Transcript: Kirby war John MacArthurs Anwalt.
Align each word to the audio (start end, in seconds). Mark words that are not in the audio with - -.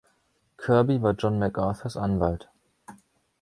Kirby 0.57 0.99
war 1.03 1.13
John 1.15 1.37
MacArthurs 1.37 1.95
Anwalt. 1.95 2.49